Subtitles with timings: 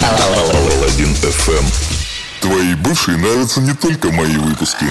[0.00, 1.64] Паладин FM.
[2.40, 4.86] Твоей бывшей нравятся не только мои выпуски.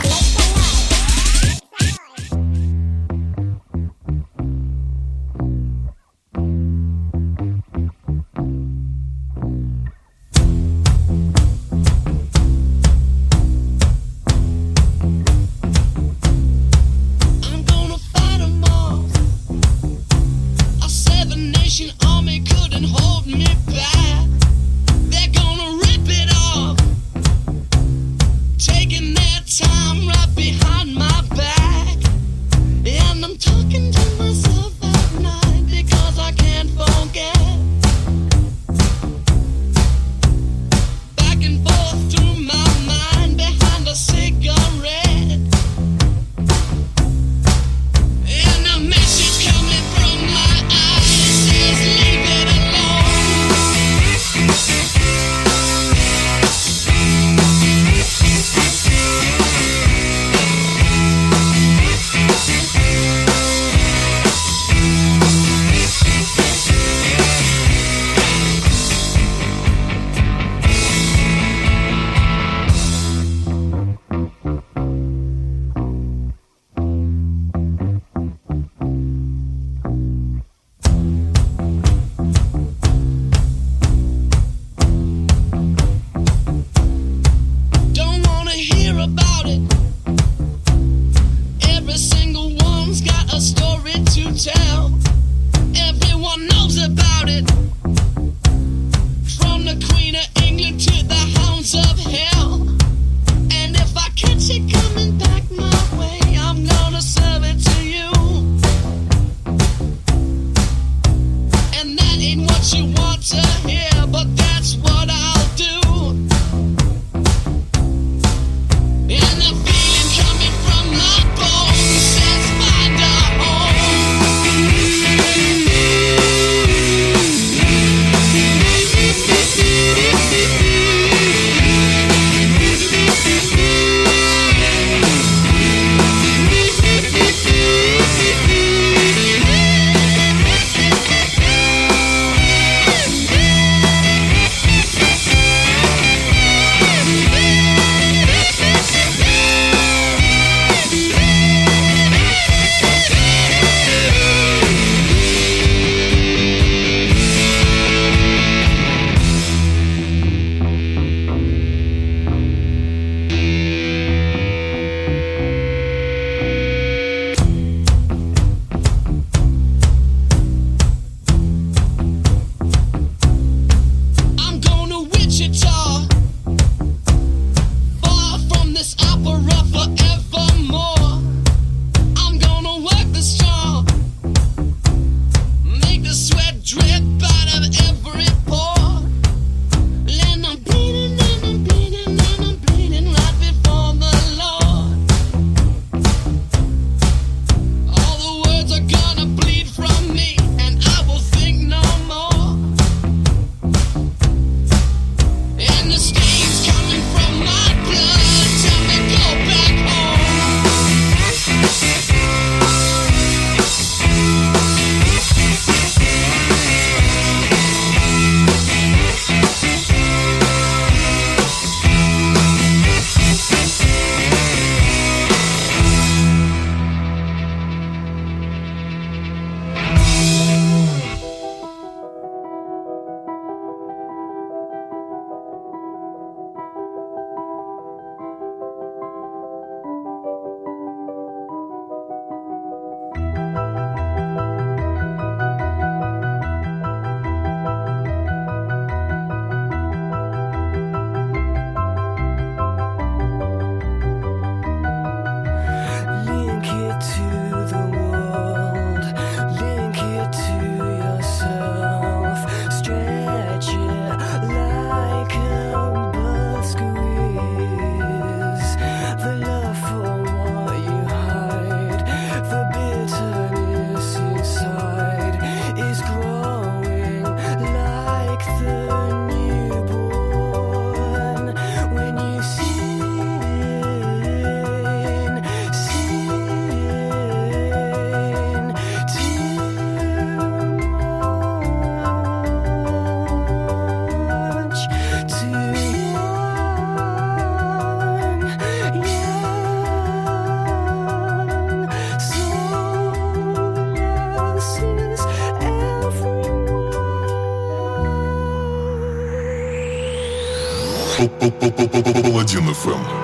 [312.85, 313.24] Паладин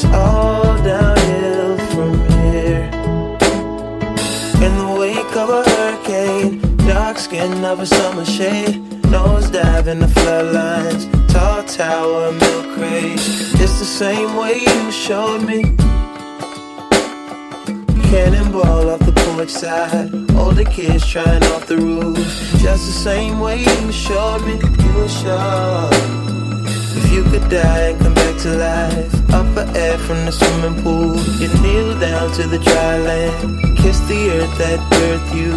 [0.00, 2.88] It's all downhill from here.
[4.64, 8.80] In the wake of a hurricane, dark skin of summer shade,
[9.10, 13.18] nose dive in the floodlines, tall tower, milk crate.
[13.58, 15.62] It's the same way you showed me.
[18.08, 22.18] Cannonball off the porch side, older kids trying off the roof.
[22.62, 25.88] Just the same way you showed me, you were sure.
[26.98, 31.16] If you could die and come to life, up for air from the swimming pool,
[31.40, 35.52] you kneel down to the dry land, kiss the earth that birthed you,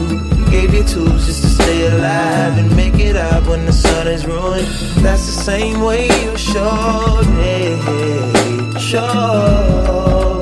[0.50, 4.26] gave you tools just to stay alive and make it up when the sun is
[4.26, 4.66] ruined.
[5.04, 10.42] That's the same way you showed me, showed.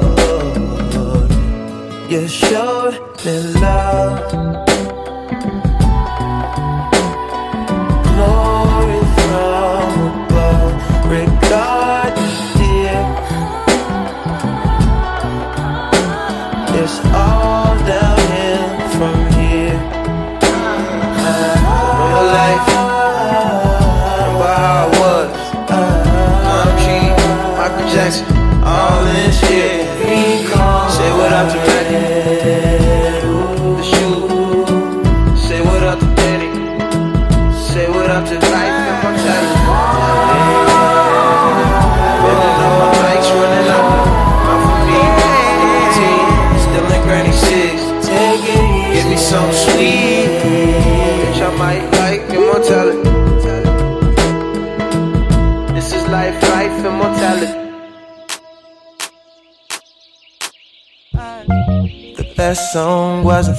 [2.10, 4.70] You showed me love.
[22.40, 22.89] Life,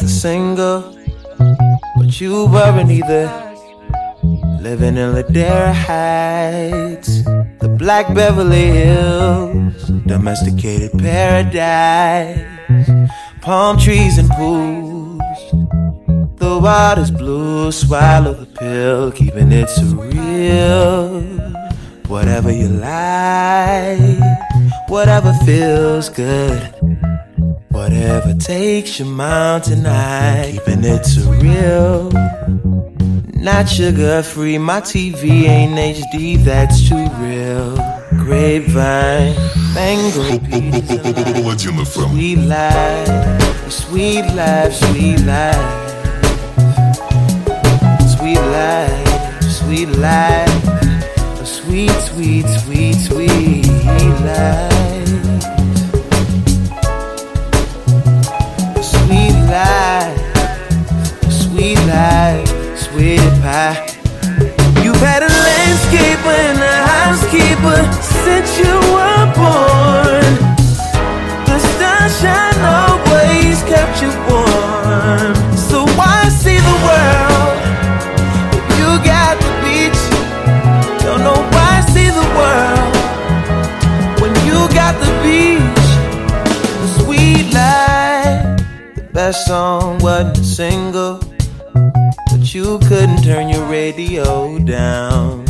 [0.01, 0.97] the single,
[1.97, 3.29] but you weren't either.
[4.61, 7.23] Living in Ladera Heights,
[7.61, 12.39] the Black Beverly Hills, domesticated paradise,
[13.43, 15.21] palm trees and pools.
[16.37, 21.21] The water's blue, swallow the pill, keeping it surreal.
[22.07, 24.01] Whatever you like,
[24.89, 26.80] whatever feels good.
[27.91, 32.13] Whatever takes your mind tonight, keeping it surreal.
[33.35, 37.75] Not sugar free, my TV ain't HD, that's too real.
[38.23, 39.35] Grapevine,
[39.75, 40.87] mango, peach,
[41.85, 45.91] sweet life, sweet life, sweet life,
[48.09, 53.67] sweet life, sweet life, sweet, sweet, sweet, sweet
[54.25, 54.70] life.
[59.65, 60.21] Life,
[61.31, 63.77] sweet life, sweet pie.
[64.83, 67.81] You've had a landscaper and a housekeeper
[68.25, 70.33] since you were born.
[71.49, 75.35] The sunshine always kept you warm.
[75.69, 77.40] So why see the world
[89.51, 91.19] song wasn't a single,
[92.31, 95.45] but you couldn't turn your radio down.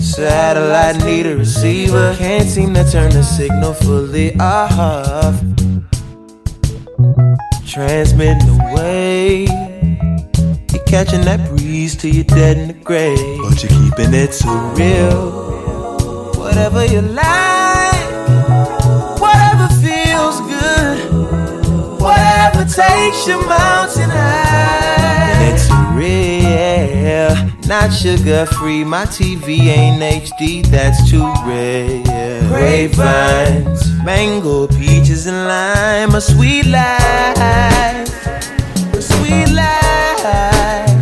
[0.00, 5.36] Satellite need a receiver, can't seem to turn the signal fully off.
[7.66, 9.42] Transmitting away,
[10.72, 14.50] you're catching that breeze till you're dead in the grave, but you're keeping it so
[14.78, 16.32] real.
[16.40, 17.43] Whatever you like,
[23.26, 25.48] Your mountain high.
[25.48, 27.34] It's real,
[27.66, 28.84] not sugar free.
[28.84, 32.42] My TV ain't HD, that's too rare.
[32.48, 36.14] Grapevines, mango, peaches, and lime.
[36.14, 38.26] A sweet life,
[38.92, 40.93] a sweet life,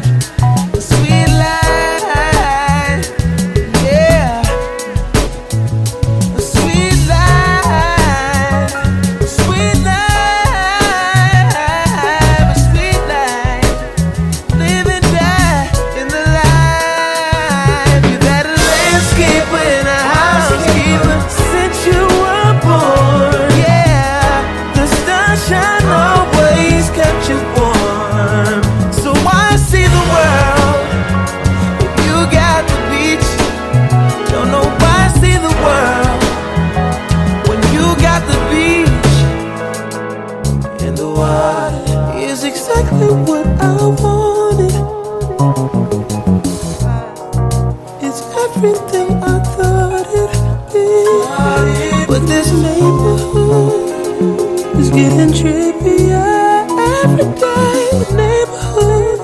[54.94, 56.68] Getting trippier
[57.02, 57.88] every day.
[57.92, 59.18] The neighborhood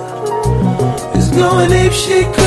[1.14, 2.37] is going ape shit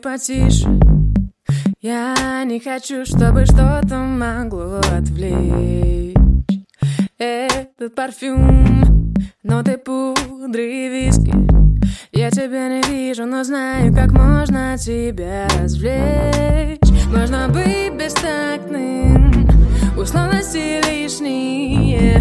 [0.00, 0.68] потише.
[1.80, 6.14] Я не хочу, чтобы что-то могло отвлечь.
[7.18, 11.32] Этот парфюм, ноты пудры и виски.
[12.12, 16.78] Я тебя не вижу, но знаю, как можно тебя развлечь.
[17.08, 19.48] Можно быть бестактным,
[19.96, 22.20] условности лишние.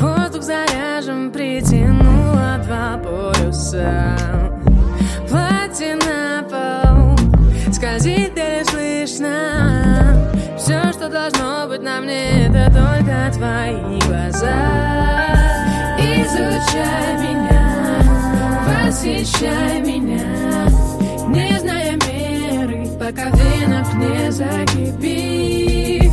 [0.00, 4.16] Воздух заряжен, притянула два полюса.
[5.28, 6.37] Платина
[7.98, 8.38] сквозит
[8.70, 10.30] слышно.
[10.56, 14.54] Все, что должно быть на мне, это только твои глаза.
[15.98, 18.02] Изучай меня,
[18.66, 20.68] посещай меня.
[21.28, 26.12] Не зная меры, пока венок не закипит.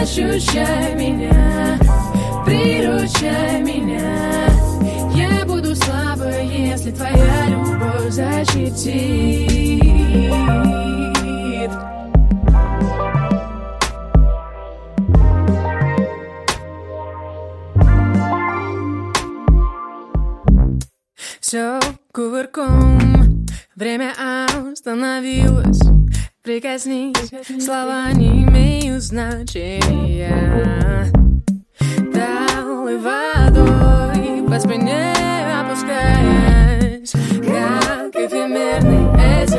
[0.00, 1.78] Ощущай меня,
[2.46, 4.42] приручай меня.
[5.32, 9.82] не буду слабой, если твоя любовь защитит.
[21.40, 21.80] Все
[22.12, 24.12] кувырком, время
[24.72, 25.80] остановилось.
[26.42, 30.32] Прикоснись, Прикоснись, слова не имеют значения.
[32.12, 34.11] Дал и водой.
[34.52, 35.14] По спине
[35.60, 39.58] опускаясь Как эфемерный эти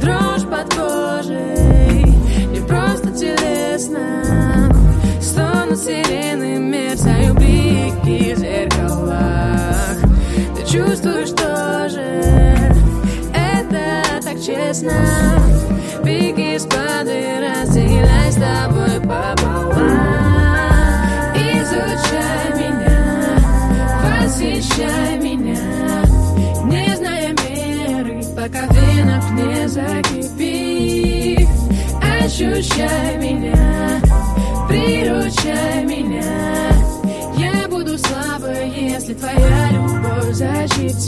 [0.00, 2.06] Дрожь под кожей
[2.46, 4.72] Не просто телесно
[5.20, 9.98] Стонут сирены, мерцаю блики в зеркалах
[10.56, 12.22] Ты чувствуешь тоже
[13.34, 14.92] Это так честно
[16.02, 20.37] Пики спады разделяй с тобой пополам
[24.78, 26.04] восхищай меня.
[26.64, 31.48] Не зная меры, пока в венах не закипит.
[32.00, 34.00] Ощущай меня,
[34.68, 36.72] приручай меня.
[37.36, 40.98] Я буду слабой, если твоя любовь защитит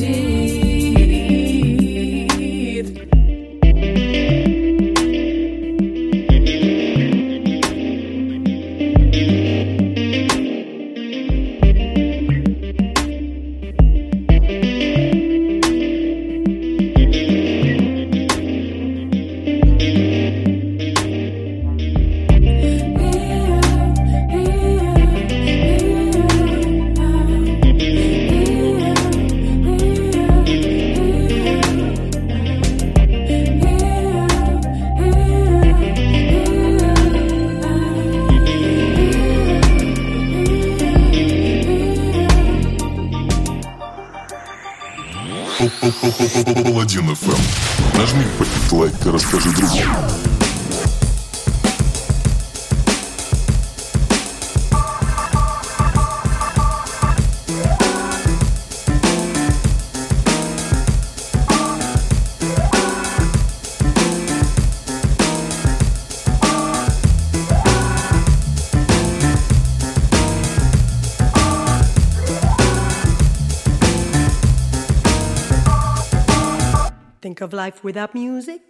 [77.22, 78.69] Think of life without music?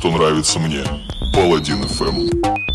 [0.00, 0.82] Что нравится мне.
[1.34, 2.69] Паладин FM.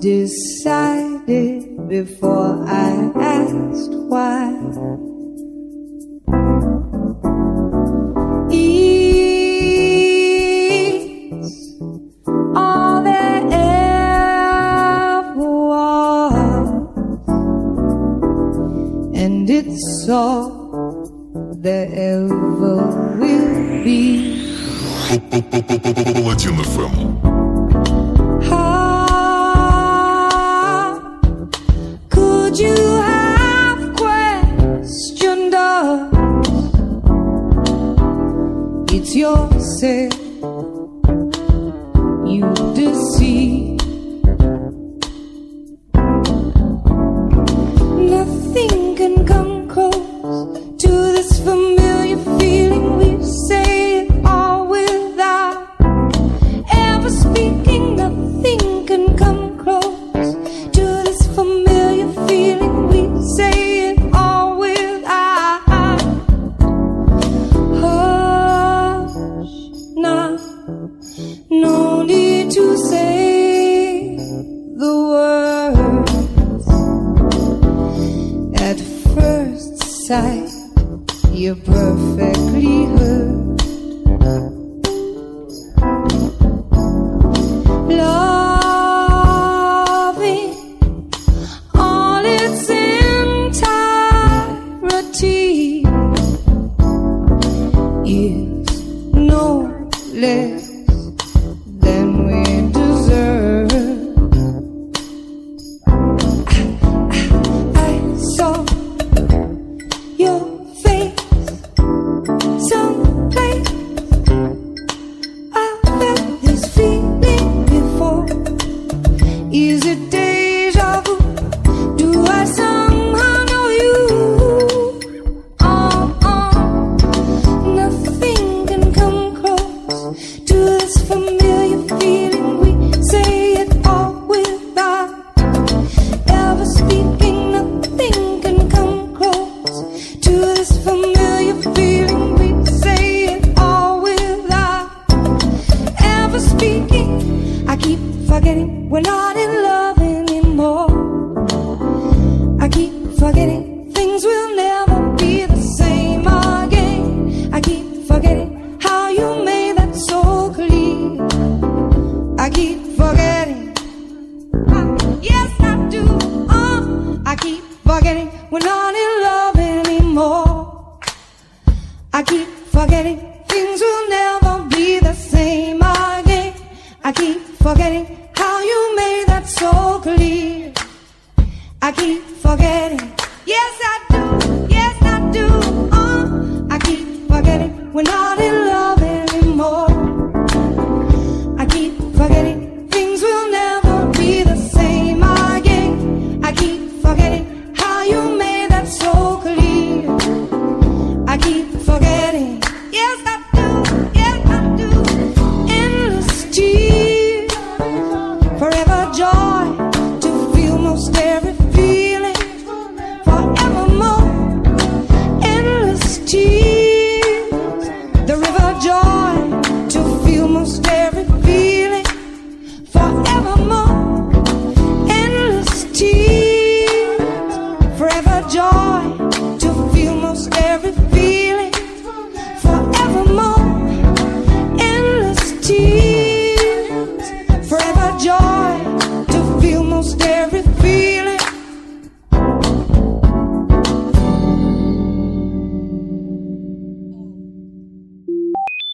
[0.00, 4.56] decided before I asked why.
[11.42, 11.54] It's
[12.56, 13.52] all ever
[15.68, 16.68] was,
[19.14, 24.40] and it's all there ever will be.